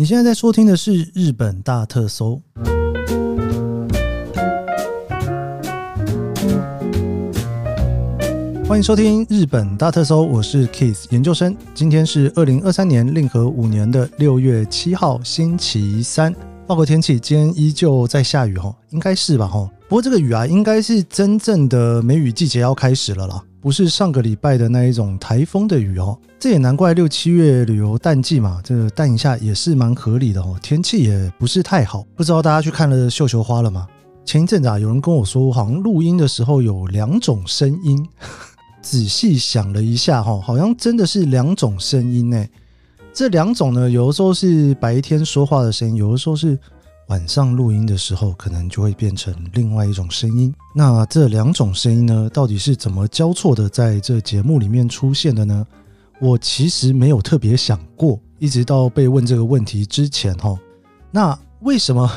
[0.00, 2.40] 你现在在收听的是日本大特搜，
[8.66, 11.54] 欢迎收听日本大特搜，我是 Keith 研究生。
[11.74, 16.34] 今天是二零二三年令和五年的六月七号，星期三。
[16.66, 19.70] 报个天气，今天依旧在下雨哈，应该是吧哈。
[19.86, 26.18] 不过这个雨啊，应该是真正的梅雨季节要开始了啦，不是上个礼拜的那一种台风的雨哦。
[26.38, 30.58] 这也难怪六七月旅游淡季嘛，这个淡一下也是蛮合理的哦。
[30.62, 33.86] 天气也不是太好，不知道大家去看了绣球花了吗？
[34.24, 38.08] 前一阵子啊，有人跟我说，好像录音的时候有两种声音。
[38.80, 42.46] 仔细想了一下哈，好像真的是两种声音呢。
[43.12, 46.58] 这两种呢，有的时候是白天说话的声音，有的时候是
[47.10, 50.54] 晚上录音的时候，可能就会变成另外一种声音。
[50.72, 55.66] 那这两种声音呢，到底是怎么交错的在这节目里面出现的呢？
[56.20, 60.56] 我其实没有特别想过，一直到被问这个问题之前哈。
[61.10, 62.10] 那为什么？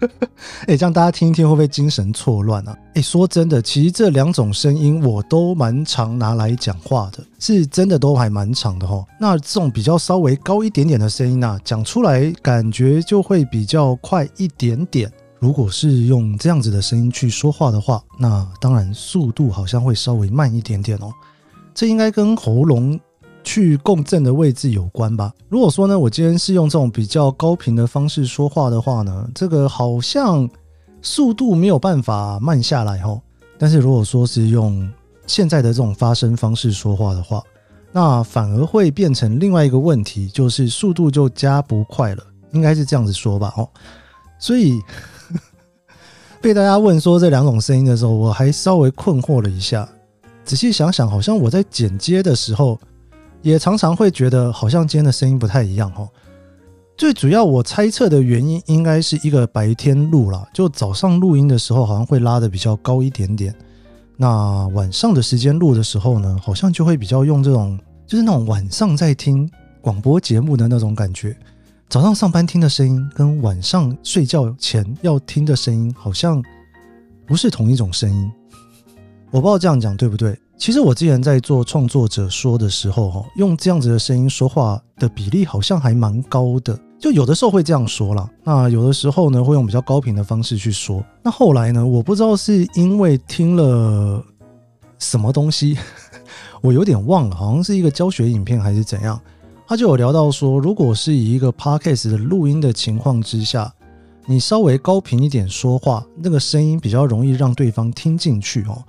[0.66, 2.76] 哎，这样大家听一听会不会精神错乱啊？
[2.94, 9.04] 哎，说真的，其实这两种声音我都蛮常拿来讲话的，是真的都还蛮长的哈。
[9.18, 15.10] 那这种比较稍微高一点点的声音啊，讲出来感觉就会比较快一点点。
[15.38, 21.12] 如果是用这样子的声音去说话的话，那当然速度好像会稍微慢一点点哦。
[21.74, 22.98] 这应该跟喉咙。
[23.42, 25.32] 去共振的位置有关吧。
[25.48, 30.48] 如果说呢，我今天是用这种比较高频的方式说话的话呢，这个好像
[31.02, 33.20] 速度没有办法慢下来哦。
[33.58, 34.88] 但是如果说是用
[35.26, 37.42] 现在的这种发声方式说话的话，
[37.92, 43.52] 那反而会变成另外一个问题，就是速度就加不快了，应该是这样子说吧？
[43.56, 43.68] 哦，
[44.38, 44.80] 所以
[46.40, 49.88] 被大家问说这两种声音的时候，我还稍微困惑了一下。
[50.44, 52.78] 仔细想想，好像我在剪接的时候。
[53.42, 56.08] 也常常会觉得好像今天的声音不太一样哈。
[56.96, 63.54] 最主要我猜测的原因应该是一个白天录啦，就早上录音的时候好像会拉的比较高一点点，
[64.18, 69.50] 那晚上的时间录的时候呢，好像就会比较用这种就是那种晚上在听
[69.80, 71.34] 广播节目的那种感觉，
[71.88, 76.42] 早上上班听的声音跟晚上睡觉前要听的声音好像
[77.26, 78.30] 不是同一种声音，
[79.30, 80.38] 我不知道这样讲对不对。
[80.58, 86.78] 其实我之前在做创作者说的时候，哈，用这样子的声音说话的比例好像还蛮高的。
[86.98, 91.02] 就有的时候会这样说啦，那有的时候呢会用比较高频的方式去说。
[91.22, 94.22] 那后来呢，我不知道是因为听了
[94.98, 95.78] 什么东西，
[96.60, 99.18] 我有点忘了，好像是一个教学影片还是怎样，
[99.66, 103.72] 他就有聊到说，如果是以一个 podcast 的录音的情况之下，
[104.26, 108.84] 你稍微高频一点说话，那个声音比较容易让对方听进去哦。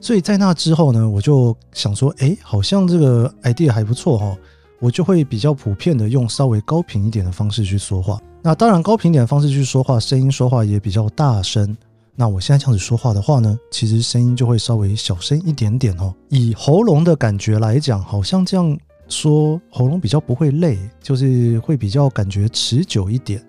[0.00, 4.36] 所以在那之后呢，我就想说，哎，好像这个 idea 还不错哈，
[4.78, 8.20] 我就会比较普遍的用稍微高频一点的方式去说话。
[8.42, 11.76] 那当然，高频点的方式去说话，声音说话也比较大声。
[12.14, 16.14] 那我现在这样子说话的话呢，其实声音就会稍微小声一点点哦。
[16.28, 18.78] 以喉咙的感觉来讲，好像这样
[19.08, 23.42] 说喉咙比较不会累，就是会比较感觉持久一点。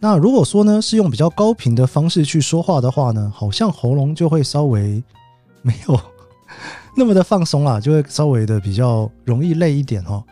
[0.00, 5.02] 那如果说呢，是用比较高频的方式去说话的话呢，好像喉咙就会稍微。
[5.64, 6.00] 没有
[6.96, 10.22] 那么的放松啦，就会稍微的比较容易累一点哦。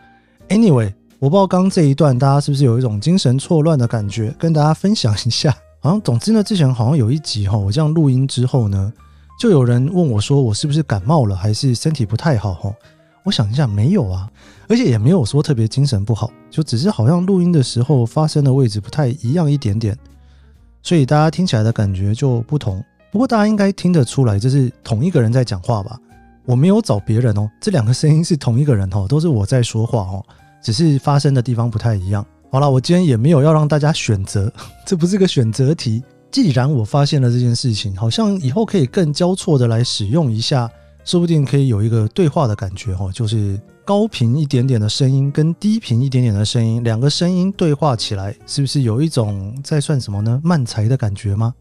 [0.49, 5.57] Anyway，我不知道刚刚这一段大家是不是有一种精神错乱的感觉，跟大家分享一下。
[5.83, 8.93] 好像总之呢，之前好像有一集哈，我这样录音之后呢，
[9.39, 12.71] 就有人问我说我是不是感冒了，还是身体不太好哈？
[13.25, 14.29] 我想一下，没有啊，
[14.69, 19.97] 而且也没有说特别精神不好，就只是好像录音的时候发声的位置不太一样一点点，
[20.83, 22.85] 所以大家听起来的感觉就不同。
[23.10, 25.98] 不过大家应该听得出来，这是同一个人在讲话吧？
[26.47, 30.25] 我没有找别人哦，这两个声音是同一个人哦，都是我在说话哦，
[30.62, 32.25] 只是发声的地方不太一样。
[32.50, 34.53] 好了，我今天也没有要让大家选择，
[34.87, 36.03] 这不是个选择题。
[36.31, 40.70] 既然我发现了这件事情，好像以后可以更交错的来使用一下，
[41.04, 50.40] 说不定可以有一个对话的感觉哦，就是高频一点点的声音跟低频一点点的声音，两个声音对话起来，是不是有一种在算什么呢？
[50.44, 51.52] 慢才的感觉吗？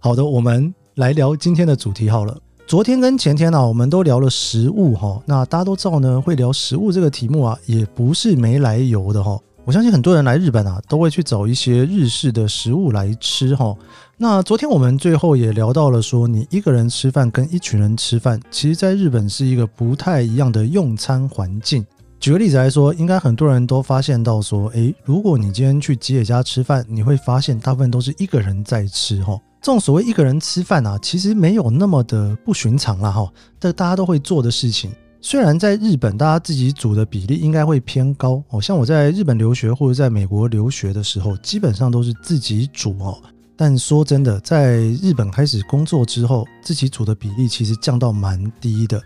[0.00, 0.74] 好的，我们。
[0.98, 2.36] 来聊今天的主题好了。
[2.66, 5.22] 昨天跟前天呢、我们都聊了食物哈。
[5.26, 9.38] 那大家都知道呢，会聊食物这个题目啊，也不是没来由的哈。
[9.64, 13.72] 我相信很多人来日本啊，都会去找一些日式的食物来吃哈。
[14.16, 21.86] 那昨天我们最后也聊到了说，你一个人吃饭跟一群人吃饭，其实在日本是一个不太一样的用餐环境。
[22.20, 29.38] 举个例子来说，应该很多人都发现到说，诶，如果你今天去吉野家吃饭，你会发现大部分都是一个人在吃哈。
[29.62, 33.30] 这种所谓一个人吃饭啊，其实没有那么的不寻常啦哈。
[33.60, 43.16] 这大家都会做的事情，虽然在日本大家自己煮的比例应该会偏高哦，像我在日本留学或者在美国留学的时候，基本上都是自己煮哦。
[43.56, 49.00] 但说真的，在日本开始工作之后，自己煮的比例其实降到蛮低的。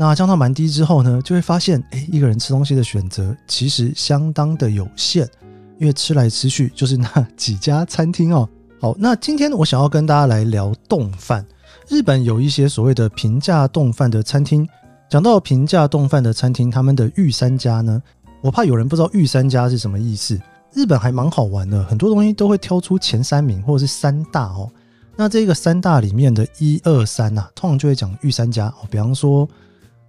[0.00, 5.28] 那降到蛮低之后呢，就会发现，哎，一个人吃东西的选择其实相当的有限，
[5.76, 8.48] 因为吃来吃去就是那几家餐厅哦。
[8.80, 11.44] 好，那今天我想要跟大家来聊丼饭。
[11.88, 14.64] 日本有一些所谓的平价丼饭的餐厅。
[15.10, 18.00] 讲到平价丼饭的餐厅，他们的御三家呢，
[18.40, 20.40] 我怕有人不知道御三家是什么意思。
[20.74, 24.70] 日本还蛮好玩的，很多东西都会挑出前三名或者是三大哦。
[25.16, 28.86] 那这个三大里面的一二三呐，通常就会讲御三家哦。
[28.88, 29.48] 比方说，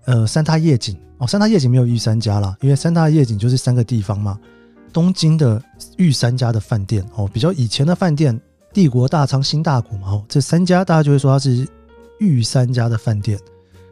[0.06, 4.40] 呃，三大夜景哦，三大夜景没有御三家啦，因为三大夜景就是三个地方嘛。
[4.92, 5.62] 东京的
[5.98, 8.40] 御三家的饭店哦，比较以前的饭店，
[8.74, 11.68] 帝国大仓、新大谷嘛，哦，这三家大家就会说它是
[12.20, 13.38] 御三家的饭店。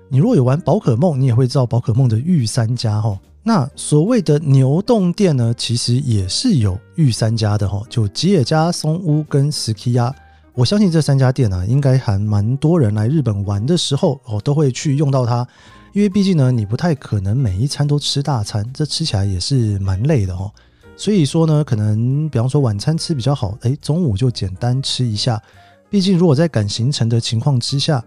[0.09, 3.19] 你如果有玩宝可梦，你也会知道宝可梦的御三家哈。
[3.43, 10.11] 那所谓的牛洞店呢，其实也是有御三家的哈，就吉野家、松屋跟 Sukiya。
[10.53, 15.47] 我相信这三家店啊，应该还蛮多人来日本玩的时候哦，都会去用到它。
[15.97, 20.51] 因为毕竟呢，你不太可能每一餐都吃大餐，这吃起来也是蛮累的哦。
[20.95, 25.41] 所以说呢，可能比方说晚餐吃比较好，诶，中午就简单吃一下。
[25.89, 28.03] 毕竟如果在赶行程的情况之下。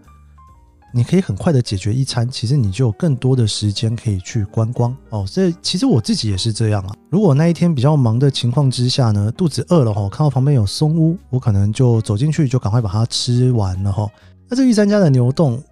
[0.93, 5.25] 你可以很快的解决一餐，其实你就有更多的时间可以去观光哦。
[5.25, 6.93] 这其实我自己也是这样啊。
[7.09, 14.05] 如果那一天比较忙的情况之下呢，肚子饿了哈，看到旁边有松屋，我可能就走进去，就赶快把它吃完了哈。
[14.49, 15.63] 那这御三家的牛洞，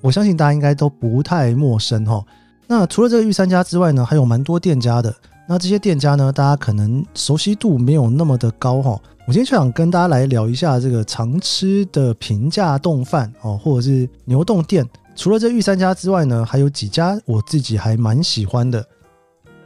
[0.00, 2.24] 我相信大家应该都不太陌生哈。
[2.66, 5.14] 那除了这个御三家之外呢，还有蛮多店家的。
[5.48, 9.00] 那这些店家呢，大家可能熟悉度没有那么的高哈。
[9.28, 14.84] 我今天就想跟大家来聊一下这个常吃的平价冻饭哦，或者是牛丼店。
[15.14, 18.84] 除了这御三家之外呢，还有几家我自己还蛮喜欢的，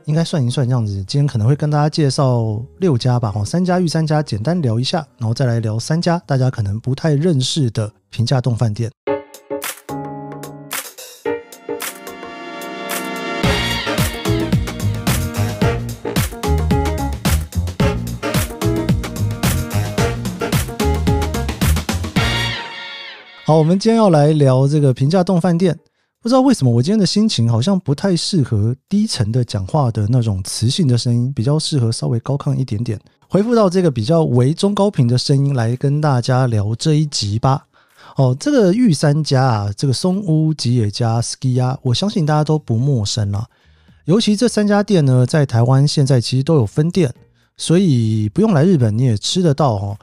[0.05, 0.93] 应该算一算这样子。
[1.07, 8.91] 今天可能会跟大家介绍六家吧，哦，三家御三家简单聊一下，然后再来聊三家大家可能不太认识的平价冻饭店。
[23.51, 25.77] 好，我们今天要来聊这个平价丼饭店。
[26.23, 32.97] 不知道为什么，我今天的心情好像不太适合低沉的讲话的那种磁性的声音，比较适合稍微高亢一点点，
[33.29, 37.67] 回复到这个比较为中高频的声音来跟大家聊这一集吧。
[38.15, 43.45] 哦，这个御三家啊，这个松屋、吉野家、ski 呀我相信大家都不陌生了。
[44.05, 47.13] 尤其这三家店呢，在台湾现在其实都有分店，
[47.57, 49.99] 所以不用来日本你也吃得到哦。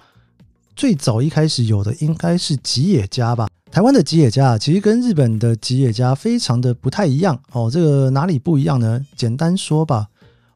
[0.77, 3.49] 最早一开始有的应该是吉野家吧？
[3.71, 7.67] 台湾的吉野家其实跟日本的吉野家非常的不太一样哦。
[7.69, 9.03] 这个哪里不一样呢？
[9.15, 10.07] 简单说吧，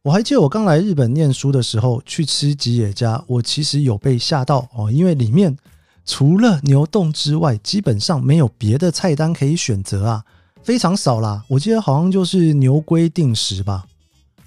[0.04, 5.58] 我还记得我刚来日本念书的时候去吃吉野家，我其实有被吓到哦，因为里面
[6.06, 10.24] 除了牛洞之外，基本上没有别的菜单可以选择啊，
[10.62, 11.44] 非常少啦。
[11.48, 13.86] 我记得好像就是牛龟定食吧，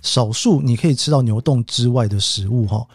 [0.03, 2.87] 少数你可以吃到牛洞之外的食物哈。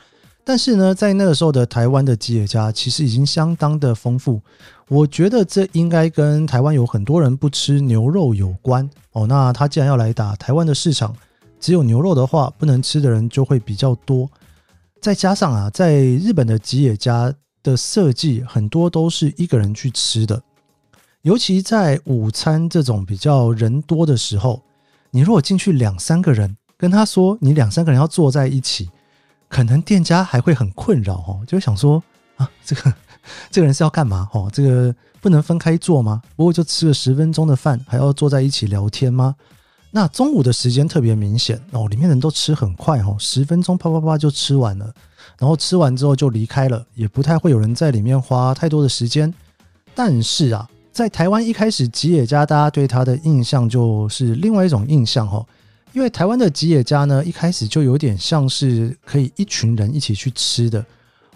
[0.49, 4.41] 但是呢，在那个时候的台湾的吉野家其实已经相当的丰富，
[4.87, 9.27] 我觉得这应该跟台湾有很多人不吃牛肉有关哦。
[9.27, 11.15] 那他既然要来打台湾的市场，
[11.59, 14.27] 只有牛肉的话，不能吃的人就会比较多。
[14.99, 17.31] 再加上啊，在日本的吉野家
[17.61, 20.41] 的设计很多都是一个人去吃的，
[21.21, 24.63] 尤其在午餐这种比较人多的时候，
[25.11, 28.89] 你如果进去两三个人，跟他说你两三个人要坐在一起。
[29.49, 32.01] 可能店家还会很困扰哦，就想说
[32.37, 32.93] 啊，这个
[33.51, 34.49] 这个人是要干嘛哦？
[34.53, 36.21] 这个不能分开坐吗？
[36.37, 39.35] 不过就吃了十分钟的饭，还要坐在一起聊天吗？
[39.91, 44.93] 那中午的时间特别明显哦，里面人都吃很快哦，十分钟啪啪啪就吃完了，
[45.39, 49.33] 然后吃完之后就离开了，也不太会有人在里面花太多的时间。
[49.95, 55.45] 但是啊，在台湾一开始吉野家大家对他的印象就是另外一种印象哦。
[55.93, 60.85] 因为台湾的吉野家呢，一开始就有点像是可以一群人一起去吃的，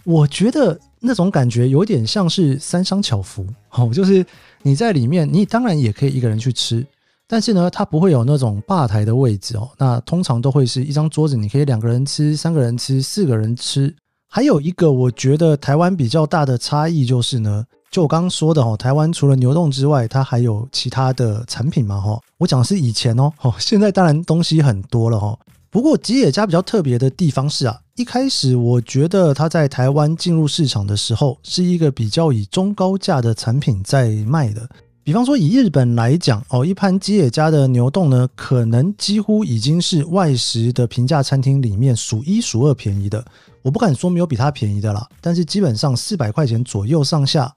[0.04, 4.26] 我觉得那种感觉有点像是三商巧福 哦，就是
[4.62, 6.86] 你在里面，你当然也可以一个人去吃，
[7.28, 13.94] 但是呢，它不会有那种吧台的位置哦，那通常都会是一张桌子，你可以两个人吃、三个人吃、四个人吃。
[14.28, 17.66] 还有一个我觉得台湾比较大的差异就是呢。
[17.94, 22.02] 就我刚刚说的哦，台湾除了牛洞之外，它还有其他的产品嘛？
[22.02, 25.38] 哈，我讲的是以前哦，哦，现在当然东西很多了哈。
[25.70, 34.68] 不过吉野家比较特别的地方是啊，一开始我觉得它在台湾进入市场的时候，是一个比较以中高价的产品在卖的。
[35.04, 43.24] 比方说，以日本来讲，哦，一盘吉野家的牛洞呢，可能几乎已经是外食的平价餐厅里面数一数二便宜的。
[43.62, 47.54] 我不敢说没有比它便宜的啦，但是基本上四百块钱左右上下，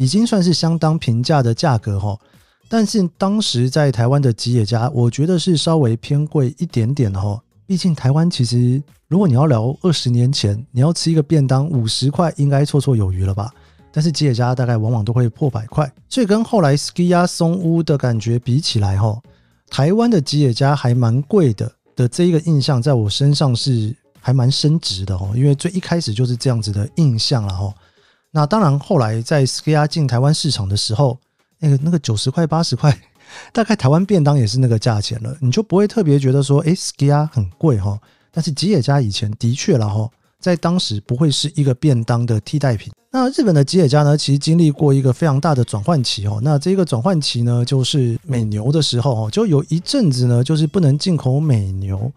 [0.00, 2.18] 已经算是相当平价的价格哈。
[2.70, 7.38] 但是当时在台湾的吉野家，我觉得是稍微偏贵一点点的哈。
[7.66, 13.52] 毕竟台湾其实，如果你要聊二十年前，你要吃一个便当五十块，应该绰绰有余了吧？
[13.92, 19.20] 但是吉野家大概往往都会破百块，所以跟后来 Skiya 松屋的感觉比起来，哈，
[19.68, 27.74] 台湾的吉野家还蛮贵的的这一个印象，在我身上是还蛮升值的哦，因为最一开始就是这样子的印象了哈。
[28.30, 31.18] 那当然，后来在 Skiya 进台湾市场的时候，
[31.58, 32.96] 那个那个九十块八十块，
[33.52, 37.98] 大概台湾便当也是那个价钱了，你就不会特别觉得说，哎，Skiya 很贵哈。
[38.30, 40.08] 但是吉野家以前的确了哈。
[40.40, 42.90] 在当时不会是一个便当的替代品。
[43.10, 46.40] 那日本的吉野家呢，其实经历过一个非常大的转换期哦。
[46.42, 52.10] 那这个转换期呢，就是美牛的时候哦，就有一阵子呢，就是不能进口美牛，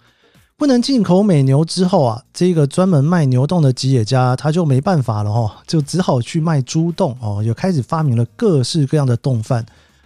[0.64, 9.66] 不能进口美牛之后啊，这个专门卖牛洞的吉野家，他就没办法了哦，就只好去卖猪洞哦，也开始发明了各式各样的丼饭，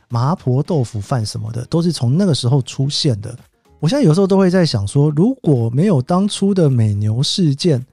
[0.09, 3.37] 麻婆豆腐饭什么的，都是从那个时候出现的。
[3.79, 7.85] 我现在有时候都会在想说，如果没有当初的美牛事件，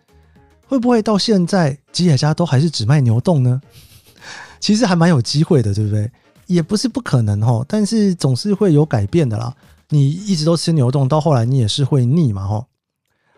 [0.66, 3.60] 会不会到现在吉野家都还是只卖牛洞呢？
[4.58, 6.10] 其实还蛮有机会的，对不对？
[6.46, 9.54] 也不是不可能哦，但是总是会有改变的啦。
[9.90, 12.64] 你一直都吃牛丼，到后来你也是会腻嘛齁。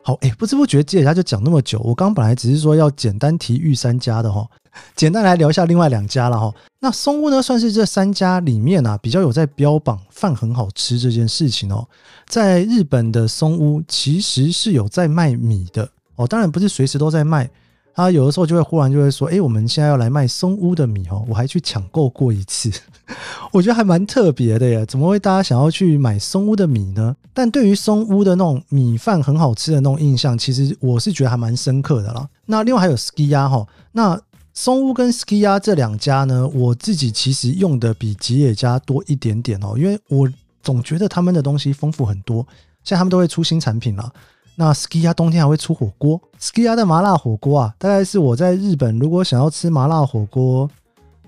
[0.02, 1.80] 好，哎，不知不觉吉野家就讲那么久。
[1.80, 4.46] 我刚本来只是说要简单提御三家的齁，
[4.94, 6.54] 简单来聊一下另外两家了哈。
[6.78, 11.88] 那松屋呢，算是这三家里面啊比较有在标榜饭很好吃这件事情哦。
[12.28, 15.88] 在日本的松屋其实是有在卖米的。
[16.14, 17.50] 哦，当然不是随时都在卖，
[17.96, 22.70] 他有的时候就会忽然就会说：“哎，我们现在要来卖松屋的米哦。”我还去抢购过一次，
[23.50, 24.84] 我觉得还蛮特别的耶。
[24.84, 27.16] 怎么会大家想要去买松屋的米呢？
[27.32, 32.28] 但对于松屋的那种米饭很好吃的那种印象，其实我是觉得还蛮深刻的啦。
[32.44, 34.20] 那另外还有 Skiya 哈，那
[34.52, 40.30] 松屋跟 Skiya 这两家呢，我自己其实用的比吉野家多一点点哦，因为我
[40.62, 42.46] 总觉得他们的东西丰富很多，
[42.84, 44.12] 现在他们都会出新产品了。
[44.58, 50.68] 那 Skiya 冬天还会出火锅，Skiya 的麻辣火锅啊，大概是我在日本如果想要吃麻辣火锅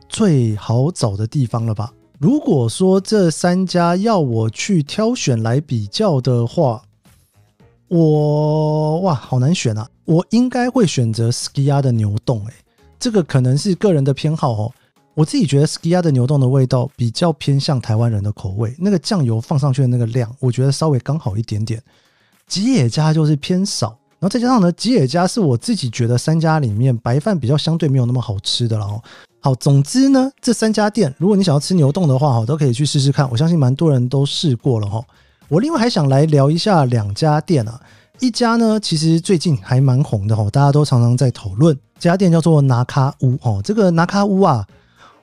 [0.08, 1.92] 最好找的地方了吧？
[2.18, 6.82] 如果说这三家要我去挑选来比较的话，
[7.88, 9.87] 我哇，好难选啊！
[10.06, 12.52] 我应该会选择 Skiya 的牛丼，诶，
[12.99, 14.73] 这个可能是个人的偏好哦。
[15.14, 21.82] 我自己觉得 Skiya 的牛丼的味道比较偏向台湾人的口味，那个酱油放上去的那个量，我觉得稍微刚好一点点。
[22.49, 23.88] 吉野家就是偏少，
[24.19, 29.00] 然后再加上呢，吉野家是我自己觉得三家里面白饭比较相对没有那么好吃的了哦。
[29.40, 33.31] 好，总之呢，这三家店，如果你想要吃牛丼的话，哈，都可以去试试看。
[33.31, 35.05] 我相信蛮多人都试过了哈。
[35.49, 37.81] 我另外还想来聊一下两家店啊，
[38.19, 41.78] 一家呢，其实最近还蛮红的哈，大家都常常在讨论。
[41.99, 44.67] 这家店叫做拿卡屋哦，这个拿卡屋啊，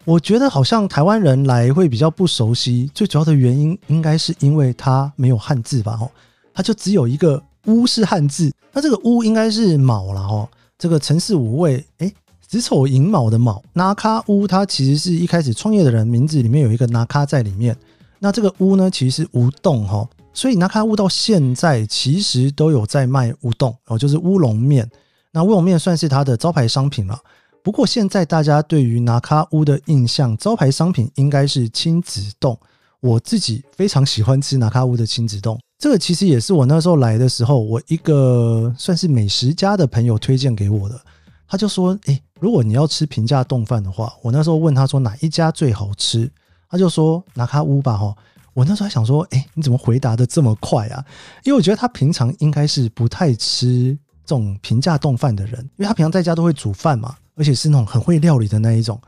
[0.06, 6.08] 我觉得好像台湾人来会比较不熟悉，最主要的原因应该是因为它没有汉字吧，哈。
[6.56, 10.50] 它就只有一个“屋”是汉字，那这个“屋”应该是卯了哈。
[10.80, 12.12] 这个辰巳午未，哎，
[12.48, 17.76] 子丑寅卯的卯，拿卡屋，它其实是一开始创业的人名字里面有一个拿卡在里面。
[18.20, 24.90] 那这个“屋”呢，其实是乌冬哈，所以拿卡屋到现在其实都有在卖乌冬哦，就是乌龙面。
[25.32, 27.20] 那乌龙面算是它的招牌商品了。
[27.62, 32.56] 不过现在大家对于拿卡屋的印象，招牌商品应该是亲子丼。
[33.02, 35.58] 我自己非常喜欢吃拿卡屋的亲子丼。
[35.86, 41.00] 这个其实也是我那时候来的时候，我一个算是美食家的朋友推荐给我的。
[41.48, 46.28] 他就说：“诶，如果你要吃平价冻饭的话，我那时候问他说哪一家最好吃，
[46.68, 48.16] 他就说拿卡屋吧。”哈，
[48.56, 51.06] 我那时候还想说：“诶，你怎么回答的这么快啊？”
[51.46, 59.00] 因为我觉得他平常应该是不太吃这种平价冻饭的人，因为他平常在家都会煮饭嘛，而且是那种很会料理的那一种。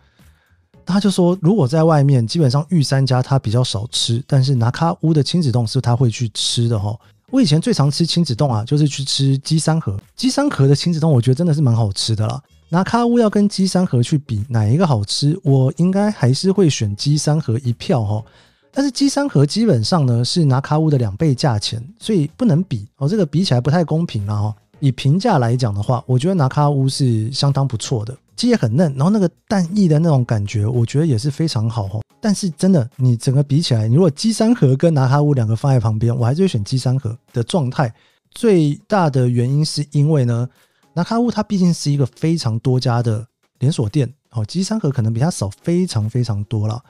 [0.87, 6.97] 他就说，如果在外面，基本上御三家他比较少吃，但是拿卡屋的亲子洞是他会去吃的哈。
[7.29, 9.99] 我以前最常吃亲子洞啊，就是去吃鸡三盒。
[10.15, 12.41] 鸡三盒的亲子洞，我觉得真的是蛮好吃的啦。
[12.69, 18.23] 拿卡屋要跟鸡三盒去比哪一个好吃，我应该还是会选鸡三盒一票哈。
[18.71, 24.55] 但是鸡三盒基本上呢是拿卡屋的两倍价钱，所以不能比哦，这个比起来不太公平了哈。
[24.79, 28.15] 以评价来讲的话，我觉得拿卡屋是相当不错的。
[28.37, 32.01] 鸡也很嫩，然后那个蛋液的那种感觉，我觉得也是非常好哦。
[32.21, 37.93] 但是真的，你整个比起来，你如果鸡三和跟拿卡屋两个放在旁边，我还是会选鸡三和的状态。
[38.31, 40.47] 最大的原因是因为呢，
[40.93, 43.25] 拿卡屋它毕竟是一个非常多家的
[43.59, 46.81] 连锁店，哦，鸡三和可能比它少非常非常多了。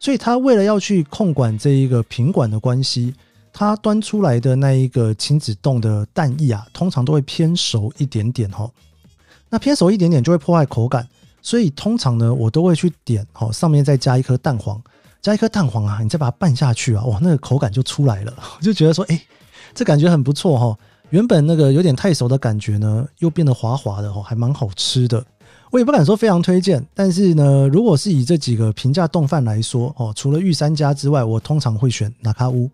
[0.00, 3.14] 所以它为了要去控管这一个品管的关系，
[3.52, 8.70] 它端出来的那一个亲子冻的蛋液啊，通常都会偏熟一点点哈。
[9.50, 11.06] 那偏熟一点点就会破坏口感，
[11.40, 14.82] 所以通常呢，我都会去点哦，上面再加一颗蛋黄，
[15.22, 19.20] 加一颗蛋黄啊，你再把它拌下去啊，哇，那个口感就出来了，我 就觉得说，哎，
[19.74, 20.76] 这感觉很不错哈。
[21.10, 25.24] 原本那个有点太熟的感觉呢，又变得滑滑的哦，还蛮好吃的。
[25.70, 32.68] 我也不敢说非常推荐，但是呢，如果是以这几个平价冻饭来说哦，除了御三家之外，我通常会选拿卡乌，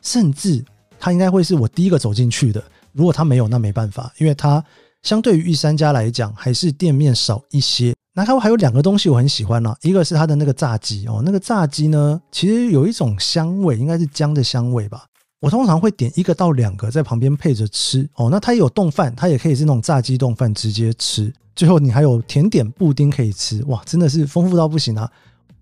[0.00, 0.64] 甚至
[0.98, 2.62] 它应该会是我第一个走进去的。
[2.92, 4.64] 如果它没有，那没办法，因为它。
[5.02, 7.92] 相对于御三家来讲，还是店面少一些。
[8.14, 15.04] 拿卡乌还有两个东西我很喜欢啊，一个是它的那个炸鸡哦，那个炸鸡呢，其实有一种香味，应该是姜的香味吧。
[15.40, 18.28] 我通常会点一个到两个在旁边配着吃哦。
[18.30, 21.32] 那它也有冻饭，它也可以是那种炸鸡冻饭直接吃。
[21.56, 25.10] 最后你还有甜点布丁可以吃，哇，真的是丰富到不行啊。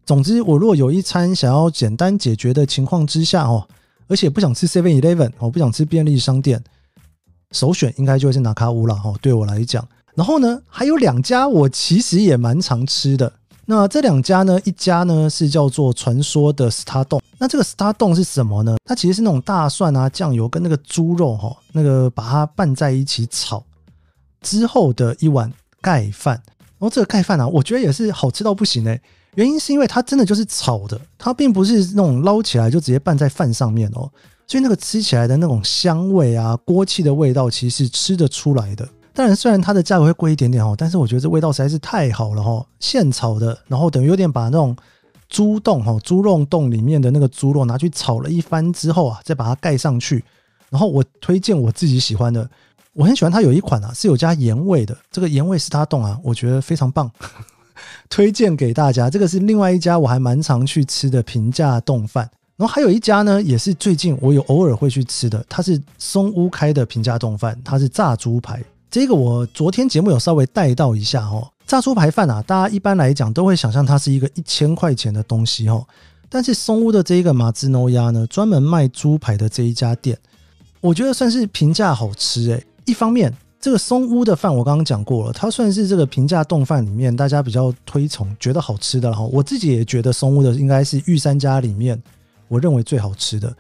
[0.05, 3.67] 总之，我若有一餐想要简单解决的情况之下哦，
[4.07, 6.63] 而且不想吃 Seven Eleven，我不想吃便利商店。
[7.53, 9.87] 首选应该就是拿卡乌了哈，对我来讲。
[10.15, 13.33] 然后呢，还有两家我其实也蛮常吃的。
[13.67, 17.23] 那这两家呢，一家呢是叫做传说的 star 洞。
[17.39, 18.77] 那这个 star 洞是什么呢？
[18.85, 23.65] 它其实是那种大蒜啊、酱油跟那个猪肉哈，那个把它拌在一起炒
[24.43, 26.35] 之后的一碗盖饭。
[26.79, 29.01] 然后这个盖饭啊，我觉得也是好吃到不行哎。
[29.37, 34.11] 原因是因为它真的就是炒的，它并不是那种捞起来就直接拌在饭上面哦。
[34.51, 38.89] 所以那个吃起来的那种香味啊，锅气的味道，其实是吃得出来的。
[39.15, 42.67] 当然，虽然它的价格会贵一点点哦，但是我觉得这味道实在是太好了哈！
[42.81, 44.77] 现炒的，然后等于有点把那种
[45.29, 50.25] 猪丼哈、猪肉丼里面的那个猪肉拿去炒了一番之后啊，再把它盖上去。
[50.69, 52.51] 然后我推荐我自己喜欢的，
[52.93, 57.09] 我很喜欢它有一款啊是有加盐味的，这个盐味是它冻啊，我觉得非常棒，
[58.11, 59.09] 推荐给大家。
[59.09, 62.29] 这个是另外一家我还蛮常去吃的平价冻饭。
[62.61, 68.63] 然后还有一家呢，也是最近我有偶尔会去吃的，它是松屋开的平价丼饭，它是炸猪排。
[68.91, 71.51] 这个我昨天节目有稍微带到一下哦。
[71.67, 75.83] 炸猪排饭啊，大家一般来讲都会想象它是一个一千块钱的东西哦。
[76.29, 80.19] 但是松屋的这一个马兹诺亚呢，专门卖猪排的这一家店，
[80.83, 82.63] 我觉得算是平价好吃诶。
[82.85, 89.25] 一方面，这个松屋的饭我刚刚讲过了，它算是这个平价丼饭里面大家比较推崇、觉得好吃的哈。
[89.33, 91.99] 我自己也觉得松屋的应该是御三家里面。
[92.51, 93.57] 我认为最好吃的，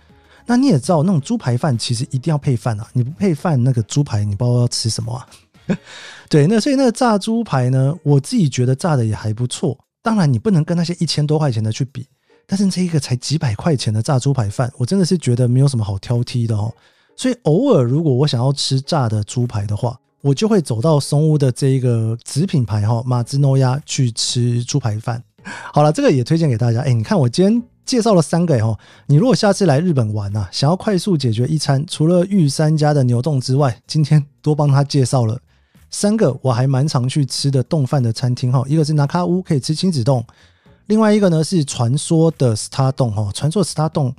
[0.46, 2.84] 那你也知道，那种猪排饭其实一定要配饭啊！
[2.92, 5.24] 你不配饭，那个猪排你不知道要吃什么啊？
[6.28, 9.78] 对，那所以那个炸猪排呢，我自己觉得炸的也还不错。
[10.02, 12.04] 当然，你不能跟那些一千多块钱的去比，
[12.48, 16.74] 但是这一个才几百块钱的炸猪排饭，我真的是觉得没有什么好挑剔的哦。
[17.14, 25.22] 所以偶尔如果我想要吃炸的猪排的话，我就会走到松屋的这一个子品牌哈马兹诺亚去吃猪排饭。
[25.72, 26.80] 好了，这个也推荐给大家。
[26.80, 27.62] 哎，你看我今天。
[27.90, 35.36] 介绍了三个哈，你如果下次来日本玩啊，想要快速解决一餐，除了御三家的牛洞之外，今天多帮他介绍了
[35.90, 38.62] 三个我还蛮常去吃的冻饭的餐厅哈。
[38.68, 40.24] 一个是拿卡乌可以吃亲子冻，
[40.86, 44.14] 另外一个呢是传说的斯塔丼哈，传说斯塔丼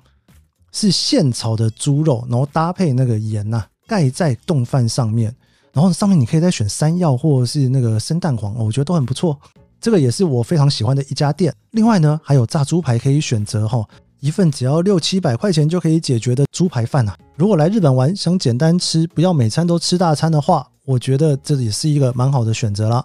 [0.73, 5.33] 是现炒的猪肉，然后搭配那个盐呐，盖在冻饭上面，
[5.71, 9.39] 然后上面你可以再选山药或者是那个生蛋黄，我觉得都很不错。
[9.81, 11.53] 这个也是我非常喜欢的一家店。
[11.71, 13.83] 另外呢，还有炸猪排可以选择哈，
[14.19, 17.13] 一份只要六七百块钱就可以解决的猪排饭呐。
[17.35, 23.03] 如果来日本玩想简单吃，不要每餐都吃大餐的话，我觉得这也是一个蛮好的选择啦。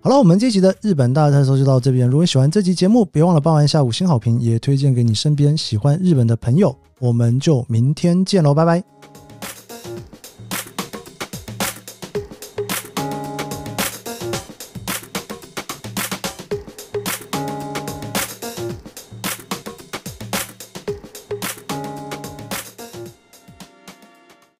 [0.00, 2.08] 好了，我们这期的日本大特搜就到这边。
[2.08, 6.74] 如果喜欢这期节目，别忘了帮我按下五星好评，也推荐给你身边喜欢日本的朋友。
[6.98, 9.01] 我们就明天见喽，拜拜。